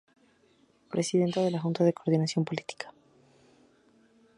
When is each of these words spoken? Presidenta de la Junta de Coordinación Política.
Presidenta 0.89 1.41
de 1.43 1.51
la 1.51 1.59
Junta 1.59 1.83
de 1.83 1.93
Coordinación 1.93 2.43
Política. 2.43 2.91